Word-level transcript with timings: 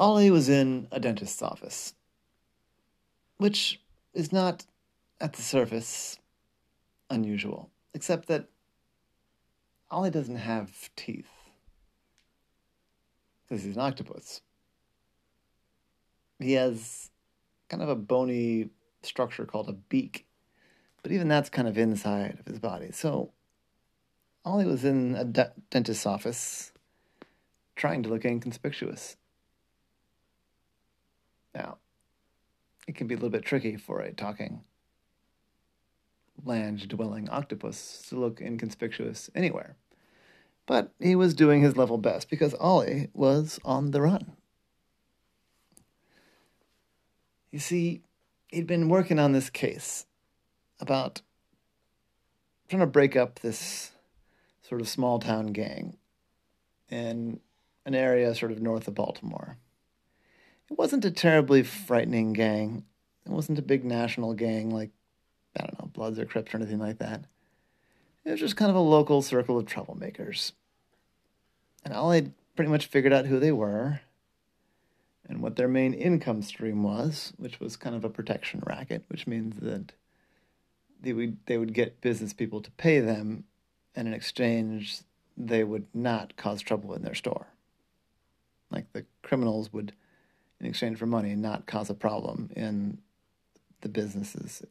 Ollie 0.00 0.30
was 0.30 0.48
in 0.48 0.88
a 0.90 0.98
dentist's 0.98 1.42
office, 1.42 1.92
which 3.36 3.82
is 4.14 4.32
not, 4.32 4.64
at 5.20 5.34
the 5.34 5.42
surface, 5.42 6.18
unusual, 7.10 7.68
except 7.92 8.26
that 8.28 8.46
Ollie 9.90 10.08
doesn't 10.08 10.36
have 10.36 10.88
teeth 10.96 11.28
because 13.46 13.62
he's 13.62 13.76
an 13.76 13.82
octopus. 13.82 14.40
He 16.38 16.54
has 16.54 17.10
kind 17.68 17.82
of 17.82 17.90
a 17.90 17.94
bony 17.94 18.70
structure 19.02 19.44
called 19.44 19.68
a 19.68 19.74
beak, 19.74 20.24
but 21.02 21.12
even 21.12 21.28
that's 21.28 21.50
kind 21.50 21.68
of 21.68 21.76
inside 21.76 22.38
of 22.40 22.46
his 22.46 22.58
body. 22.58 22.90
So 22.92 23.32
Ollie 24.46 24.64
was 24.64 24.82
in 24.82 25.14
a 25.14 25.26
de- 25.26 25.52
dentist's 25.68 26.06
office 26.06 26.72
trying 27.76 28.02
to 28.04 28.08
look 28.08 28.24
inconspicuous. 28.24 29.18
Now, 31.54 31.78
it 32.86 32.94
can 32.94 33.06
be 33.06 33.14
a 33.14 33.16
little 33.16 33.30
bit 33.30 33.44
tricky 33.44 33.76
for 33.76 34.00
a 34.00 34.12
talking, 34.12 34.62
land 36.44 36.88
dwelling 36.88 37.28
octopus 37.28 38.06
to 38.08 38.18
look 38.18 38.40
inconspicuous 38.40 39.30
anywhere. 39.34 39.76
But 40.66 40.92
he 41.00 41.16
was 41.16 41.34
doing 41.34 41.62
his 41.62 41.76
level 41.76 41.98
best 41.98 42.30
because 42.30 42.54
Ollie 42.54 43.08
was 43.12 43.58
on 43.64 43.90
the 43.90 44.00
run. 44.00 44.36
You 47.50 47.58
see, 47.58 48.02
he'd 48.48 48.66
been 48.66 48.88
working 48.88 49.18
on 49.18 49.32
this 49.32 49.50
case 49.50 50.06
about 50.78 51.22
trying 52.68 52.80
to 52.80 52.86
break 52.86 53.16
up 53.16 53.40
this 53.40 53.90
sort 54.62 54.80
of 54.80 54.88
small 54.88 55.18
town 55.18 55.48
gang 55.48 55.96
in 56.88 57.40
an 57.84 57.94
area 57.94 58.34
sort 58.34 58.52
of 58.52 58.62
north 58.62 58.86
of 58.86 58.94
Baltimore. 58.94 59.58
It 60.70 60.78
wasn't 60.78 61.04
a 61.04 61.10
terribly 61.10 61.62
frightening 61.62 62.32
gang. 62.32 62.84
It 63.26 63.32
wasn't 63.32 63.58
a 63.58 63.62
big 63.62 63.84
national 63.84 64.34
gang 64.34 64.70
like, 64.70 64.90
I 65.58 65.62
don't 65.62 65.78
know, 65.78 65.90
Bloods 65.92 66.18
or 66.18 66.24
Crips 66.24 66.54
or 66.54 66.58
anything 66.58 66.78
like 66.78 66.98
that. 66.98 67.24
It 68.24 68.30
was 68.30 68.40
just 68.40 68.56
kind 68.56 68.70
of 68.70 68.76
a 68.76 68.80
local 68.80 69.22
circle 69.22 69.58
of 69.58 69.66
troublemakers. 69.66 70.52
And 71.84 71.94
Ollie 71.94 72.32
pretty 72.54 72.70
much 72.70 72.86
figured 72.86 73.12
out 73.12 73.26
who 73.26 73.40
they 73.40 73.52
were 73.52 74.00
and 75.28 75.40
what 75.40 75.56
their 75.56 75.68
main 75.68 75.94
income 75.94 76.42
stream 76.42 76.82
was, 76.82 77.32
which 77.38 77.60
was 77.60 77.76
kind 77.76 77.94
of 77.94 78.04
a 78.04 78.10
protection 78.10 78.62
racket, 78.66 79.04
which 79.08 79.26
means 79.26 79.60
that 79.60 79.92
they 81.00 81.12
would 81.12 81.38
they 81.46 81.56
would 81.56 81.72
get 81.72 82.00
business 82.00 82.32
people 82.32 82.60
to 82.60 82.70
pay 82.72 83.00
them, 83.00 83.44
and 83.94 84.08
in 84.08 84.14
exchange 84.14 84.98
they 85.36 85.64
would 85.64 85.86
not 85.94 86.36
cause 86.36 86.60
trouble 86.60 86.92
in 86.94 87.02
their 87.02 87.14
store. 87.14 87.46
Like 88.70 88.92
the 88.92 89.06
criminals 89.22 89.72
would, 89.72 89.92
in 90.60 90.66
exchange 90.66 90.98
for 90.98 91.06
money, 91.06 91.30
and 91.30 91.42
not 91.42 91.66
cause 91.66 91.90
a 91.90 91.94
problem 91.94 92.50
in 92.54 92.98
the 93.80 93.88
businesses. 93.88 94.62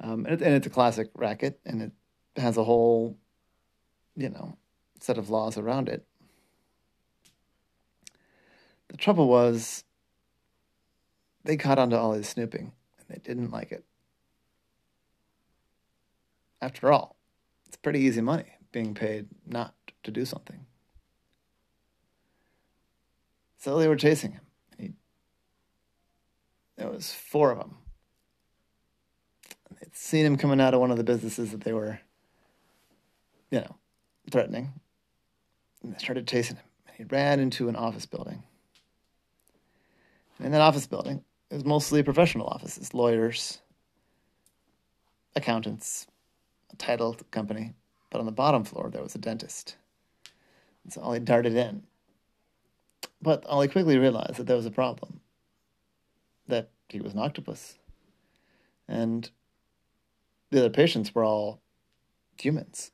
Um, 0.00 0.24
and, 0.24 0.40
it, 0.40 0.42
and 0.42 0.54
it's 0.54 0.66
a 0.66 0.70
classic 0.70 1.10
racket, 1.14 1.60
and 1.66 1.82
it 1.82 1.92
has 2.36 2.56
a 2.56 2.64
whole, 2.64 3.18
you 4.16 4.28
know, 4.28 4.56
set 5.00 5.18
of 5.18 5.28
laws 5.28 5.58
around 5.58 5.88
it. 5.88 6.06
The 8.88 8.96
trouble 8.96 9.28
was, 9.28 9.84
they 11.44 11.56
caught 11.56 11.78
on 11.78 11.90
to 11.90 12.12
his 12.12 12.28
snooping, 12.28 12.72
and 12.98 13.06
they 13.08 13.20
didn't 13.22 13.50
like 13.50 13.72
it. 13.72 13.84
After 16.62 16.92
all, 16.92 17.16
it's 17.66 17.76
pretty 17.76 18.00
easy 18.00 18.20
money 18.20 18.52
being 18.72 18.94
paid 18.94 19.28
not 19.46 19.74
to 20.02 20.10
do 20.10 20.24
something. 20.24 20.66
So 23.60 23.78
they 23.78 23.88
were 23.88 23.96
chasing 23.96 24.32
him. 24.32 24.40
He, 24.78 24.92
there 26.76 26.88
was 26.88 27.12
four 27.12 27.52
of 27.52 27.58
them. 27.58 27.76
They'd 29.78 29.94
seen 29.94 30.24
him 30.24 30.36
coming 30.36 30.60
out 30.60 30.72
of 30.72 30.80
one 30.80 30.90
of 30.90 30.96
the 30.96 31.04
businesses 31.04 31.52
that 31.52 31.60
they 31.60 31.74
were, 31.74 32.00
you 33.50 33.60
know, 33.60 33.76
threatening. 34.30 34.72
And 35.82 35.94
they 35.94 35.98
started 35.98 36.26
chasing 36.26 36.56
him. 36.56 36.64
And 36.86 36.96
he 36.96 37.04
ran 37.04 37.38
into 37.38 37.68
an 37.68 37.76
office 37.76 38.06
building. 38.06 38.42
And 40.38 40.46
in 40.46 40.52
that 40.52 40.62
office 40.62 40.86
building, 40.86 41.22
it 41.50 41.54
was 41.54 41.64
mostly 41.66 42.02
professional 42.02 42.46
offices, 42.46 42.94
lawyers, 42.94 43.60
accountants, 45.36 46.06
a 46.72 46.76
title 46.76 47.14
company. 47.30 47.74
But 48.08 48.20
on 48.20 48.26
the 48.26 48.32
bottom 48.32 48.64
floor, 48.64 48.88
there 48.90 49.02
was 49.02 49.14
a 49.14 49.18
dentist. 49.18 49.76
And 50.84 50.92
so 50.94 51.02
Ollie 51.02 51.20
darted 51.20 51.54
in. 51.54 51.82
But 53.22 53.44
Ollie 53.46 53.68
quickly 53.68 53.98
realized 53.98 54.36
that 54.36 54.46
there 54.46 54.56
was 54.56 54.66
a 54.66 54.70
problem. 54.70 55.20
That 56.48 56.70
he 56.88 57.00
was 57.00 57.12
an 57.12 57.18
octopus. 57.18 57.78
And 58.88 59.30
the 60.50 60.60
other 60.60 60.70
patients 60.70 61.14
were 61.14 61.24
all 61.24 61.60
humans. 62.40 62.90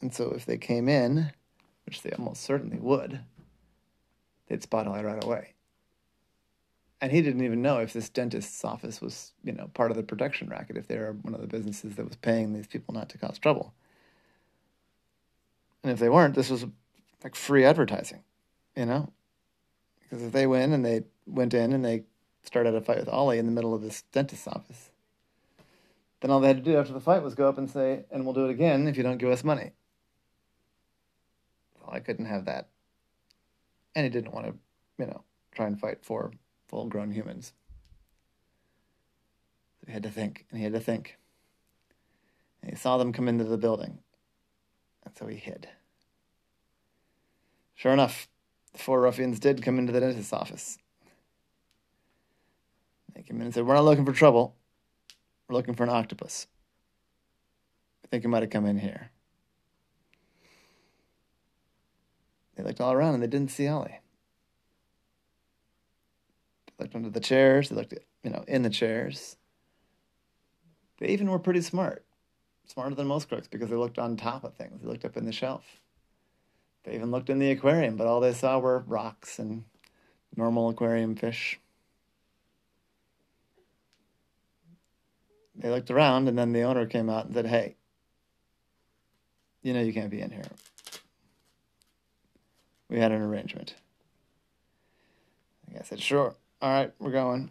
And 0.00 0.14
so 0.14 0.30
if 0.30 0.46
they 0.46 0.58
came 0.58 0.88
in, 0.88 1.32
which 1.86 2.02
they 2.02 2.10
almost 2.12 2.42
certainly 2.42 2.78
would, 2.78 3.20
they'd 4.46 4.62
spot 4.62 4.86
Ollie 4.86 5.02
right 5.02 5.22
away. 5.22 5.54
And 7.00 7.10
he 7.10 7.22
didn't 7.22 7.44
even 7.44 7.62
know 7.62 7.78
if 7.78 7.94
this 7.94 8.10
dentist's 8.10 8.62
office 8.62 9.00
was, 9.00 9.32
you 9.42 9.52
know, 9.52 9.70
part 9.72 9.90
of 9.90 9.96
the 9.96 10.02
protection 10.02 10.48
racket, 10.48 10.76
if 10.76 10.86
they 10.86 10.98
were 10.98 11.16
one 11.22 11.34
of 11.34 11.40
the 11.40 11.46
businesses 11.46 11.96
that 11.96 12.06
was 12.06 12.16
paying 12.16 12.52
these 12.52 12.66
people 12.66 12.92
not 12.92 13.08
to 13.08 13.18
cause 13.18 13.38
trouble. 13.38 13.72
And 15.82 15.90
if 15.90 15.98
they 15.98 16.10
weren't, 16.10 16.34
this 16.34 16.50
was 16.50 16.66
like 17.24 17.34
free 17.34 17.64
advertising, 17.64 18.22
you 18.76 18.84
know? 18.84 19.10
Because 20.10 20.26
if 20.26 20.32
they 20.32 20.46
win 20.46 20.72
and 20.72 20.84
they 20.84 21.04
went 21.24 21.54
in 21.54 21.72
and 21.72 21.84
they 21.84 22.02
started 22.42 22.74
a 22.74 22.80
fight 22.80 22.98
with 22.98 23.08
Ollie 23.08 23.38
in 23.38 23.46
the 23.46 23.52
middle 23.52 23.72
of 23.72 23.82
this 23.82 24.02
dentist's 24.10 24.48
office, 24.48 24.90
then 26.20 26.32
all 26.32 26.40
they 26.40 26.48
had 26.48 26.56
to 26.56 26.62
do 26.62 26.76
after 26.76 26.92
the 26.92 27.00
fight 27.00 27.22
was 27.22 27.36
go 27.36 27.48
up 27.48 27.58
and 27.58 27.70
say, 27.70 28.04
and 28.10 28.24
we'll 28.24 28.34
do 28.34 28.46
it 28.46 28.50
again 28.50 28.88
if 28.88 28.96
you 28.96 29.04
don't 29.04 29.18
give 29.18 29.30
us 29.30 29.44
money. 29.44 29.70
Well, 31.80 31.94
I 31.94 32.00
couldn't 32.00 32.26
have 32.26 32.44
that. 32.46 32.68
And 33.94 34.04
he 34.04 34.10
didn't 34.10 34.34
want 34.34 34.46
to, 34.46 34.54
you 34.98 35.06
know, 35.06 35.22
try 35.52 35.66
and 35.66 35.80
fight 35.80 36.04
four 36.04 36.32
full 36.66 36.88
grown 36.88 37.12
humans. 37.12 37.52
So 39.80 39.86
he 39.86 39.92
had 39.92 40.02
to 40.02 40.10
think, 40.10 40.46
and 40.50 40.58
he 40.58 40.64
had 40.64 40.72
to 40.72 40.80
think. 40.80 41.18
And 42.62 42.70
he 42.70 42.76
saw 42.76 42.98
them 42.98 43.12
come 43.12 43.28
into 43.28 43.44
the 43.44 43.56
building, 43.56 43.98
and 45.04 45.16
so 45.16 45.26
he 45.26 45.36
hid. 45.36 45.68
Sure 47.74 47.92
enough, 47.92 48.28
the 48.72 48.78
four 48.78 49.00
ruffians 49.00 49.40
did 49.40 49.62
come 49.62 49.78
into 49.78 49.92
the 49.92 50.00
dentist's 50.00 50.32
office. 50.32 50.78
They 53.14 53.22
came 53.22 53.36
in 53.36 53.46
and 53.46 53.54
said, 53.54 53.66
We're 53.66 53.74
not 53.74 53.84
looking 53.84 54.06
for 54.06 54.12
trouble. 54.12 54.54
We're 55.48 55.56
looking 55.56 55.74
for 55.74 55.82
an 55.82 55.90
octopus. 55.90 56.46
I 58.04 58.08
think 58.08 58.22
he 58.22 58.28
might 58.28 58.42
have 58.42 58.50
come 58.50 58.66
in 58.66 58.78
here. 58.78 59.10
They 62.56 62.62
looked 62.62 62.80
all 62.80 62.92
around 62.92 63.14
and 63.14 63.22
they 63.22 63.26
didn't 63.26 63.50
see 63.50 63.66
Ollie. 63.66 64.00
They 66.66 66.84
looked 66.84 66.94
under 66.94 67.10
the 67.10 67.20
chairs, 67.20 67.68
they 67.68 67.76
looked, 67.76 67.94
you 68.22 68.30
know, 68.30 68.44
in 68.46 68.62
the 68.62 68.70
chairs. 68.70 69.36
They 70.98 71.08
even 71.08 71.30
were 71.30 71.38
pretty 71.38 71.62
smart. 71.62 72.04
Smarter 72.66 72.94
than 72.94 73.06
most 73.06 73.28
crooks 73.28 73.48
because 73.48 73.70
they 73.70 73.76
looked 73.76 73.98
on 73.98 74.16
top 74.16 74.44
of 74.44 74.54
things. 74.54 74.80
They 74.80 74.88
looked 74.88 75.04
up 75.04 75.16
in 75.16 75.24
the 75.24 75.32
shelf. 75.32 75.80
They 76.84 76.94
even 76.94 77.10
looked 77.10 77.30
in 77.30 77.38
the 77.38 77.50
aquarium, 77.50 77.96
but 77.96 78.06
all 78.06 78.20
they 78.20 78.32
saw 78.32 78.58
were 78.58 78.78
rocks 78.86 79.38
and 79.38 79.64
normal 80.36 80.70
aquarium 80.70 81.14
fish. 81.14 81.60
They 85.54 85.68
looked 85.68 85.90
around, 85.90 86.28
and 86.28 86.38
then 86.38 86.52
the 86.52 86.62
owner 86.62 86.86
came 86.86 87.10
out 87.10 87.26
and 87.26 87.34
said, 87.34 87.46
Hey, 87.46 87.76
you 89.62 89.74
know 89.74 89.82
you 89.82 89.92
can't 89.92 90.10
be 90.10 90.22
in 90.22 90.30
here. 90.30 90.48
We 92.88 92.98
had 92.98 93.12
an 93.12 93.20
arrangement. 93.20 93.74
I 95.78 95.82
said, 95.82 96.00
Sure. 96.00 96.34
All 96.62 96.70
right, 96.70 96.92
we're 96.98 97.10
going. 97.10 97.50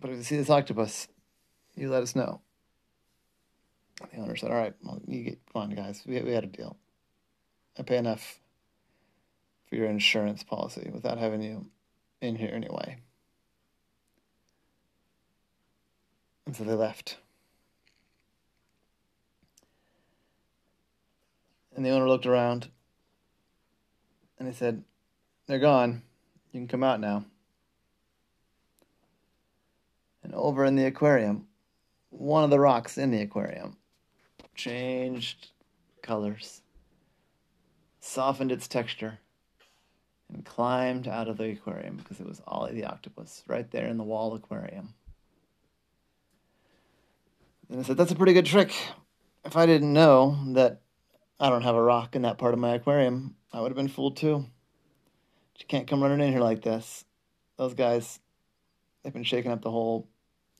But 0.00 0.10
if 0.10 0.16
you 0.16 0.22
see 0.22 0.36
this 0.36 0.50
octopus, 0.50 1.08
you 1.74 1.90
let 1.90 2.02
us 2.02 2.16
know. 2.16 2.40
The 4.12 4.20
owner 4.20 4.36
said, 4.36 4.50
All 4.50 4.56
right, 4.56 4.74
well, 4.82 5.00
you 5.06 5.24
get, 5.24 5.38
on, 5.54 5.70
guys. 5.70 6.02
We, 6.06 6.20
we 6.22 6.32
had 6.32 6.44
a 6.44 6.48
deal. 6.48 6.76
I 7.76 7.82
pay 7.82 7.96
enough 7.96 8.38
for 9.68 9.76
your 9.76 9.86
insurance 9.86 10.42
policy 10.42 10.90
without 10.92 11.18
having 11.18 11.42
you 11.42 11.66
in 12.20 12.36
here 12.36 12.50
anyway. 12.52 12.98
And 16.46 16.56
so 16.56 16.64
they 16.64 16.74
left. 16.74 17.18
And 21.76 21.84
the 21.84 21.90
owner 21.90 22.08
looked 22.08 22.26
around 22.26 22.68
and 24.38 24.48
he 24.48 24.54
said, 24.54 24.82
They're 25.46 25.58
gone. 25.58 26.02
You 26.52 26.60
can 26.60 26.68
come 26.68 26.82
out 26.82 27.00
now. 27.00 27.24
And 30.22 30.34
over 30.34 30.64
in 30.64 30.74
the 30.74 30.86
aquarium, 30.86 31.46
one 32.10 32.44
of 32.44 32.50
the 32.50 32.58
rocks 32.58 32.98
in 32.98 33.10
the 33.10 33.22
aquarium 33.22 33.76
changed 34.54 35.48
colors, 36.02 36.62
softened 38.08 38.50
its 38.50 38.66
texture, 38.66 39.18
and 40.32 40.44
climbed 40.44 41.06
out 41.06 41.28
of 41.28 41.36
the 41.36 41.50
aquarium 41.50 41.96
because 41.96 42.20
it 42.20 42.26
was 42.26 42.42
Ollie 42.46 42.72
the 42.72 42.84
octopus 42.84 43.42
right 43.46 43.70
there 43.70 43.86
in 43.86 43.96
the 43.96 44.04
wall 44.04 44.34
aquarium. 44.34 44.94
And 47.70 47.80
I 47.80 47.82
said, 47.82 47.96
That's 47.96 48.12
a 48.12 48.16
pretty 48.16 48.32
good 48.32 48.46
trick. 48.46 48.74
If 49.44 49.56
I 49.56 49.66
didn't 49.66 49.92
know 49.92 50.38
that 50.54 50.80
I 51.38 51.48
don't 51.48 51.62
have 51.62 51.76
a 51.76 51.82
rock 51.82 52.16
in 52.16 52.22
that 52.22 52.38
part 52.38 52.54
of 52.54 52.60
my 52.60 52.74
aquarium, 52.74 53.36
I 53.52 53.60
would 53.60 53.70
have 53.70 53.76
been 53.76 53.88
fooled 53.88 54.16
too. 54.16 54.46
But 55.52 55.60
you 55.60 55.66
can't 55.66 55.86
come 55.86 56.02
running 56.02 56.20
in 56.20 56.32
here 56.32 56.42
like 56.42 56.62
this. 56.62 57.04
Those 57.56 57.74
guys, 57.74 58.20
they've 59.02 59.12
been 59.12 59.24
shaking 59.24 59.50
up 59.50 59.62
the 59.62 59.70
whole, 59.70 60.08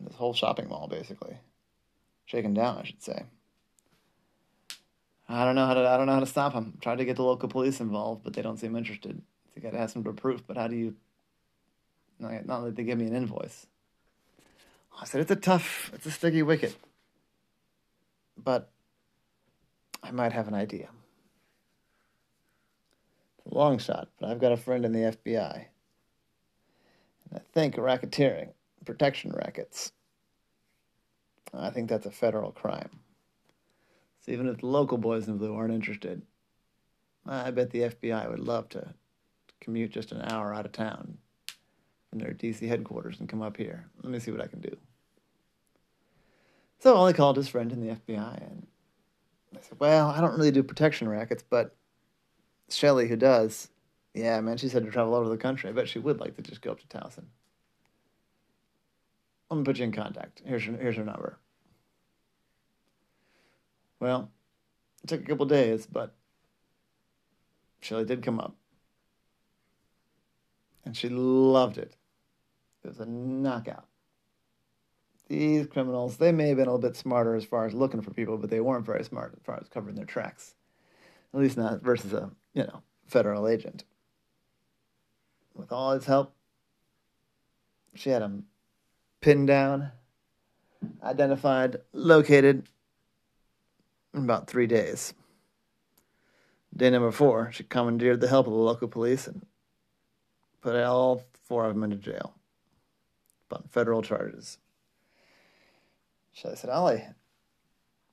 this 0.00 0.16
whole 0.16 0.34
shopping 0.34 0.68
mall 0.68 0.88
basically. 0.88 1.36
Shaking 2.26 2.54
down, 2.54 2.78
I 2.78 2.84
should 2.84 3.02
say. 3.02 3.24
I 5.28 5.44
don't 5.44 5.54
know 5.54 5.66
how 5.66 5.74
to. 5.74 5.88
I 5.88 5.96
don't 5.96 6.06
know 6.06 6.14
how 6.14 6.20
to 6.20 6.26
stop 6.26 6.52
them. 6.52 6.76
Tried 6.80 6.98
to 6.98 7.04
get 7.04 7.16
the 7.16 7.22
local 7.22 7.48
police 7.48 7.80
involved, 7.80 8.22
but 8.24 8.34
they 8.34 8.42
don't 8.42 8.58
seem 8.58 8.76
interested. 8.76 9.20
You 9.54 9.62
got 9.62 9.72
to 9.72 9.78
have 9.78 9.90
some 9.90 10.02
proof, 10.02 10.46
but 10.46 10.56
how 10.56 10.68
do 10.68 10.76
you? 10.76 10.94
Not, 12.18 12.46
not 12.46 12.64
that 12.64 12.76
they 12.76 12.84
give 12.84 12.98
me 12.98 13.06
an 13.06 13.14
invoice. 13.14 13.66
I 15.00 15.06
said 15.06 15.20
it's 15.20 15.30
a 15.30 15.36
tough, 15.36 15.90
it's 15.92 16.06
a 16.06 16.10
sticky 16.10 16.42
wicket, 16.42 16.76
but 18.36 18.70
I 20.02 20.10
might 20.12 20.32
have 20.32 20.46
an 20.46 20.54
idea. 20.54 20.88
It's 23.38 23.52
a 23.52 23.54
long 23.54 23.78
shot, 23.78 24.08
but 24.20 24.30
I've 24.30 24.40
got 24.40 24.52
a 24.52 24.56
friend 24.56 24.84
in 24.84 24.92
the 24.92 25.00
FBI, 25.00 25.54
and 27.30 27.34
I 27.34 27.40
think 27.52 27.74
racketeering, 27.74 28.50
protection 28.84 29.32
rackets. 29.32 29.90
I 31.52 31.70
think 31.70 31.88
that's 31.88 32.06
a 32.06 32.10
federal 32.10 32.52
crime. 32.52 32.90
So 34.24 34.32
even 34.32 34.48
if 34.48 34.58
the 34.58 34.66
local 34.66 34.96
boys 34.96 35.28
in 35.28 35.36
blue 35.36 35.54
aren't 35.54 35.74
interested, 35.74 36.22
I 37.26 37.50
bet 37.50 37.70
the 37.70 37.82
FBI 37.82 38.30
would 38.30 38.40
love 38.40 38.68
to 38.70 38.94
commute 39.60 39.90
just 39.90 40.12
an 40.12 40.22
hour 40.22 40.54
out 40.54 40.64
of 40.64 40.72
town 40.72 41.18
from 42.08 42.20
their 42.20 42.32
DC 42.32 42.66
headquarters 42.66 43.20
and 43.20 43.28
come 43.28 43.42
up 43.42 43.56
here. 43.56 43.86
Let 44.02 44.10
me 44.10 44.18
see 44.18 44.30
what 44.30 44.40
I 44.40 44.46
can 44.46 44.60
do. 44.60 44.74
So 46.78 46.94
Ollie 46.94 47.12
called 47.12 47.36
his 47.36 47.48
friend 47.48 47.70
in 47.70 47.80
the 47.80 47.94
FBI 47.94 48.40
and 48.50 48.66
I 49.54 49.60
said, 49.60 49.78
Well, 49.78 50.08
I 50.08 50.20
don't 50.20 50.36
really 50.36 50.50
do 50.50 50.62
protection 50.62 51.08
rackets, 51.08 51.44
but 51.48 51.76
Shelly, 52.70 53.08
who 53.08 53.16
does, 53.16 53.68
yeah, 54.14 54.40
man, 54.40 54.56
she 54.56 54.68
said 54.68 54.84
to 54.84 54.90
travel 54.90 55.12
all 55.12 55.20
over 55.20 55.28
the 55.28 55.36
country. 55.36 55.68
I 55.68 55.72
bet 55.74 55.88
she 55.88 55.98
would 55.98 56.20
like 56.20 56.36
to 56.36 56.42
just 56.42 56.62
go 56.62 56.70
up 56.70 56.80
to 56.80 56.86
Towson. 56.86 57.24
Let 59.50 59.58
me 59.58 59.64
put 59.64 59.78
you 59.78 59.84
in 59.84 59.92
contact. 59.92 60.40
Here's 60.46 60.64
her, 60.64 60.76
here's 60.76 60.96
her 60.96 61.04
number. 61.04 61.38
Well, 64.00 64.30
it 65.02 65.08
took 65.08 65.22
a 65.22 65.26
couple 65.26 65.46
days, 65.46 65.86
but 65.86 66.14
Shelly 67.80 68.04
did 68.04 68.22
come 68.22 68.40
up 68.40 68.56
and 70.84 70.96
she 70.96 71.08
loved 71.08 71.78
it. 71.78 71.96
It 72.84 72.88
was 72.88 73.00
a 73.00 73.06
knockout. 73.06 73.86
These 75.28 75.66
criminals, 75.66 76.18
they 76.18 76.32
may 76.32 76.48
have 76.48 76.58
been 76.58 76.66
a 76.66 76.74
little 76.74 76.90
bit 76.90 76.96
smarter 76.96 77.34
as 77.34 77.44
far 77.44 77.66
as 77.66 77.72
looking 77.72 78.02
for 78.02 78.12
people, 78.12 78.36
but 78.36 78.50
they 78.50 78.60
weren't 78.60 78.84
very 78.84 79.04
smart 79.04 79.32
as 79.34 79.42
far 79.42 79.58
as 79.60 79.68
covering 79.68 79.96
their 79.96 80.04
tracks. 80.04 80.54
At 81.32 81.40
least 81.40 81.56
not 81.56 81.82
versus 81.82 82.12
a, 82.12 82.30
you 82.52 82.64
know, 82.64 82.82
federal 83.06 83.48
agent. 83.48 83.84
With 85.54 85.72
all 85.72 85.92
his 85.92 86.04
help, 86.04 86.34
she 87.94 88.10
had 88.10 88.22
him 88.22 88.44
pinned 89.20 89.46
down, 89.46 89.92
identified, 91.02 91.78
located 91.92 92.68
in 94.14 94.24
about 94.24 94.46
three 94.48 94.66
days. 94.66 95.14
Day 96.74 96.90
number 96.90 97.10
four, 97.10 97.50
she 97.52 97.64
commandeered 97.64 98.20
the 98.20 98.28
help 98.28 98.46
of 98.46 98.52
the 98.52 98.58
local 98.58 98.88
police 98.88 99.26
and 99.26 99.46
put 100.60 100.76
all 100.76 101.24
four 101.42 101.66
of 101.66 101.74
them 101.74 101.84
into 101.84 101.96
jail 101.96 102.34
on 103.52 103.64
federal 103.70 104.02
charges. 104.02 104.58
I 106.44 106.54
said, 106.54 106.70
Ollie, 106.70 107.04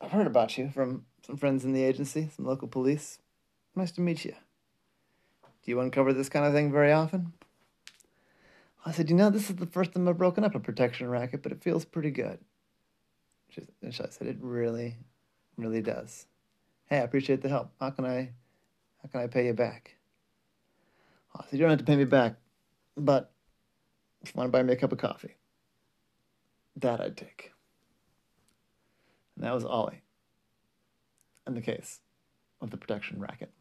I've 0.00 0.10
heard 0.10 0.26
about 0.26 0.58
you 0.58 0.70
from 0.70 1.04
some 1.24 1.36
friends 1.36 1.64
in 1.64 1.72
the 1.72 1.84
agency, 1.84 2.28
some 2.34 2.46
local 2.46 2.68
police. 2.68 3.20
Nice 3.76 3.92
to 3.92 4.00
meet 4.00 4.24
you. 4.24 4.34
Do 5.42 5.70
you 5.70 5.80
uncover 5.80 6.12
this 6.12 6.28
kind 6.28 6.44
of 6.44 6.52
thing 6.52 6.72
very 6.72 6.92
often? 6.92 7.32
I 8.84 8.92
said, 8.92 9.10
you 9.10 9.16
know, 9.16 9.30
this 9.30 9.50
is 9.50 9.56
the 9.56 9.66
first 9.66 9.92
time 9.92 10.08
I've 10.08 10.18
broken 10.18 10.44
up 10.44 10.54
a 10.54 10.60
protection 10.60 11.08
racket, 11.08 11.42
but 11.42 11.52
it 11.52 11.62
feels 11.62 11.84
pretty 11.84 12.10
good. 12.10 12.38
She, 13.50 13.62
and 13.82 13.94
said, 13.94 14.26
it 14.26 14.38
really, 14.40 14.96
really 15.58 15.82
does. 15.82 16.26
Hey, 16.86 16.98
I 16.98 17.02
appreciate 17.02 17.42
the 17.42 17.48
help. 17.48 17.72
How 17.80 17.90
can 17.90 18.06
I, 18.06 18.30
how 19.02 19.08
can 19.10 19.20
I 19.20 19.26
pay 19.26 19.46
you 19.46 19.52
back? 19.52 19.96
Oh, 21.34 21.40
I 21.40 21.44
said, 21.44 21.58
you 21.58 21.58
don't 21.58 21.70
have 21.70 21.80
to 21.80 21.84
pay 21.84 21.96
me 21.96 22.04
back, 22.04 22.36
but 22.96 23.32
if 24.22 24.28
you 24.28 24.38
want 24.38 24.48
to 24.48 24.52
buy 24.52 24.62
me 24.62 24.72
a 24.72 24.76
cup 24.76 24.92
of 24.92 24.98
coffee, 24.98 25.36
that 26.76 27.00
I'd 27.00 27.16
take. 27.16 27.52
And 29.36 29.44
that 29.44 29.54
was 29.54 29.64
Ollie 29.64 30.02
in 31.46 31.54
the 31.54 31.60
case 31.60 32.00
of 32.60 32.70
the 32.70 32.76
protection 32.76 33.20
racket. 33.20 33.52